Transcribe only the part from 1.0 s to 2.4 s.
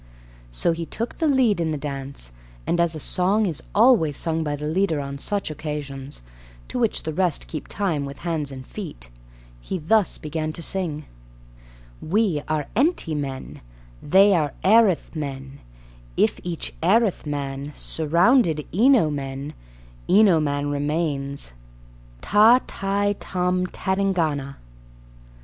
the lead in the dance,